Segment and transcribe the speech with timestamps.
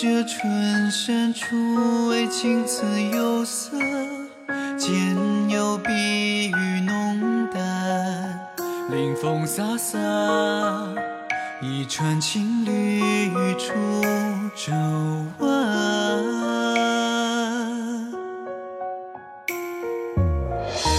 [0.00, 3.76] 这春深处，为青瓷釉色，
[4.78, 8.40] 兼有碧玉浓淡，
[8.90, 9.98] 临风飒飒，
[11.60, 13.00] 一船青绿
[13.54, 13.74] 出
[14.54, 14.72] 皱
[15.38, 15.48] 纹。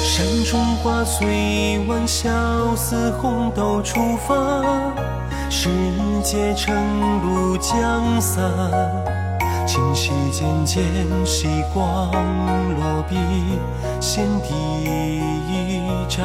[0.03, 2.29] 山中花虽晚，笑
[2.75, 4.93] 似红豆初放。
[5.51, 5.67] 世
[6.23, 6.75] 界成
[7.21, 8.43] 路将散，
[9.65, 10.83] 清溪渐渐
[11.25, 12.11] 夕光
[12.75, 13.17] 落笔，
[13.99, 16.23] 先第一盏。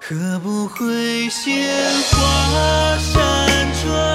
[0.00, 1.64] 何不会鲜
[2.10, 4.13] 花山川？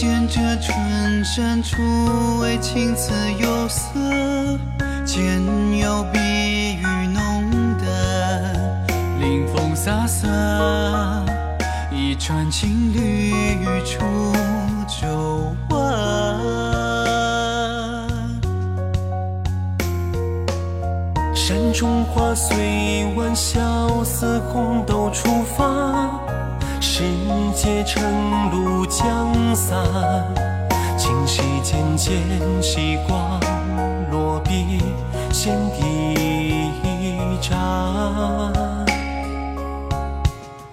[0.00, 1.76] 见这春山处，
[2.40, 3.90] 为青瓷釉色，
[5.04, 5.42] 兼
[5.76, 6.18] 有碧
[6.76, 8.86] 玉浓淡，
[9.20, 10.26] 临风飒飒，
[11.92, 14.32] 一船青绿出
[14.88, 15.78] 皱纹。
[21.34, 26.19] 山中花虽晚，笑似红豆初放。
[26.80, 27.02] 世
[27.54, 28.02] 界晨
[28.50, 29.76] 露将散，
[30.96, 32.16] 清溪渐渐
[32.62, 33.38] 夕光
[34.10, 34.82] 落笔，
[35.30, 35.82] 先第
[36.14, 36.78] 一
[37.40, 37.54] 盏。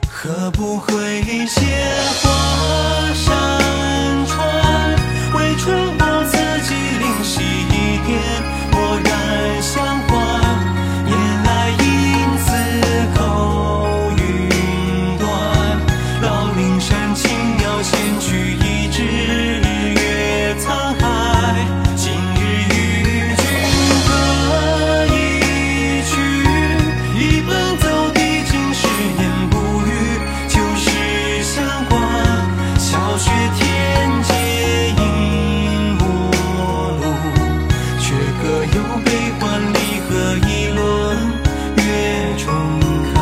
[0.10, 1.68] 何不会鲜
[2.22, 2.30] 花
[3.14, 3.60] 山
[4.26, 4.96] 川？
[5.34, 8.18] 为春光刺激灵犀一点，
[39.40, 40.78] 欢离合一轮
[41.78, 42.46] 月中
[43.14, 43.16] 看。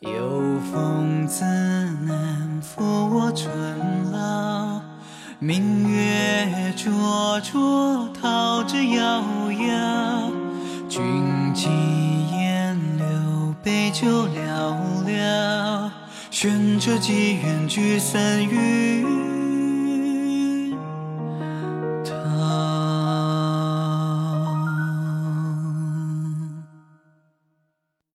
[0.00, 2.74] 有风自南拂
[3.14, 3.50] 我春
[4.12, 4.80] 老，
[5.38, 10.32] 明月灼灼桃之夭夭。
[10.88, 11.68] 君寄
[12.36, 14.45] 烟柳，杯酒凉
[16.46, 19.35] 愿这机缘聚散于。